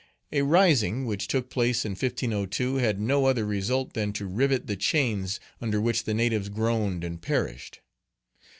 A 0.31 0.41
rising, 0.41 1.05
which 1.05 1.27
took 1.27 1.51
place 1.51 1.85
in 1.85 1.91
1502, 1.91 2.77
had 2.77 2.99
no 2.99 3.25
other 3.25 3.45
result 3.45 3.93
than 3.93 4.11
to 4.13 4.25
rivet 4.25 4.65
the 4.65 4.75
chains 4.75 5.39
under 5.61 5.79
which 5.79 6.05
the 6.05 6.13
natives 6.15 6.49
groaned 6.49 7.03
and 7.03 7.21
perished. 7.21 7.81